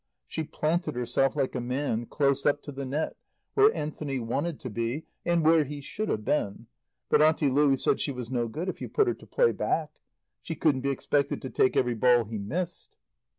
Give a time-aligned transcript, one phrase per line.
[0.25, 3.17] She planted herself, like a man, close up to the net,
[3.53, 6.65] where Anthony wanted to be, and where he should have been;
[7.07, 9.99] but Auntie Louie said she was no good if you put her to play back;
[10.41, 12.95] she couldn't be expected to take every ball he missed.